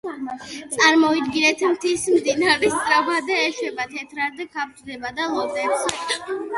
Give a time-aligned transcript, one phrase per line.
[0.77, 6.45] წარმოიდგინეთ მთის მდინარე სწრაფად ეშვება, თეთრად ქაფდება და ლოდებს ეხეთქება.